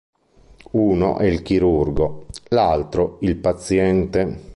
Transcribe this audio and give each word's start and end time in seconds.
Uno 0.71 1.19
è 1.19 1.25
il 1.27 1.43
"chirurgo", 1.43 2.25
l'altro 2.49 3.19
il 3.19 3.35
"paziente". 3.35 4.49